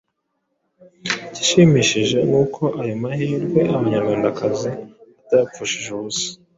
[1.27, 4.69] Igishimishije ni uko ayo mahirwe Abanyarwandakazi
[5.15, 6.27] batayapfushije busa.